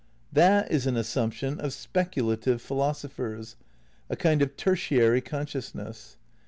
That 0.33 0.71
is 0.71 0.87
an 0.87 0.97
assumption 0.97 1.59
of 1.59 1.73
speculative 1.73 2.59
philosophers; 2.59 3.55
a 4.09 4.15
kind 4.15 4.41
of 4.41 4.57
tertiary 4.57 5.21
con 5.21 5.45
sciousness. 5.45 6.15